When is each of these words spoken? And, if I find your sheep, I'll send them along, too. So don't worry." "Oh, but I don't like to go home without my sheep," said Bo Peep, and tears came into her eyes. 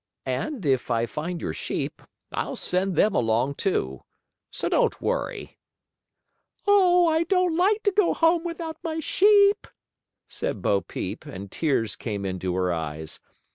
And, 0.25 0.65
if 0.65 0.89
I 0.89 1.05
find 1.05 1.43
your 1.43 1.53
sheep, 1.53 2.01
I'll 2.31 2.55
send 2.55 2.95
them 2.95 3.13
along, 3.13 3.53
too. 3.53 4.01
So 4.49 4.67
don't 4.67 4.99
worry." 4.99 5.59
"Oh, 6.65 7.05
but 7.05 7.09
I 7.11 7.23
don't 7.25 7.55
like 7.55 7.83
to 7.83 7.91
go 7.91 8.15
home 8.15 8.43
without 8.43 8.77
my 8.83 8.99
sheep," 8.99 9.67
said 10.27 10.63
Bo 10.63 10.81
Peep, 10.81 11.23
and 11.27 11.51
tears 11.51 11.95
came 11.95 12.25
into 12.25 12.55
her 12.55 12.73
eyes. 12.73 13.19